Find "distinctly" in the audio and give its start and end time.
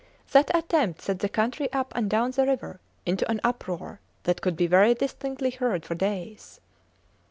4.95-5.51